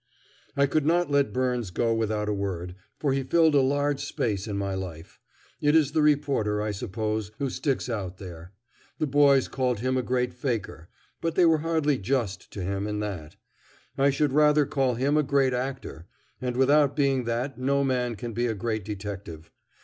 I 0.57 0.65
could 0.65 0.83
not 0.83 1.11
let 1.11 1.31
Byrnes 1.31 1.69
go 1.69 1.93
without 1.93 2.27
a 2.27 2.33
word, 2.33 2.73
for 2.99 3.13
he 3.13 3.21
filled 3.21 3.53
a 3.53 3.61
large 3.61 3.99
space 4.03 4.47
in 4.47 4.57
my 4.57 4.73
life. 4.73 5.19
It 5.61 5.75
is 5.75 5.91
the 5.91 6.01
reporter, 6.01 6.59
I 6.59 6.71
suppose, 6.71 7.31
who 7.37 7.51
sticks 7.51 7.87
out 7.87 8.17
there. 8.17 8.51
The 8.97 9.05
boys 9.05 9.47
called 9.47 9.81
him 9.81 9.97
a 9.97 10.01
great 10.01 10.33
faker, 10.33 10.89
but 11.21 11.35
they 11.35 11.45
were 11.45 11.59
hardly 11.59 11.99
just 11.99 12.49
to 12.53 12.63
him 12.63 12.87
in 12.87 12.99
that. 13.01 13.35
I 13.95 14.09
should 14.09 14.33
rather 14.33 14.65
call 14.65 14.95
him 14.95 15.17
a 15.17 15.21
great 15.21 15.53
actor, 15.53 16.07
and 16.41 16.57
without 16.57 16.95
being 16.95 17.25
that 17.25 17.59
no 17.59 17.83
man 17.83 18.15
can 18.15 18.33
be 18.33 18.47
a 18.47 18.55
great 18.55 18.83
detective. 18.83 19.51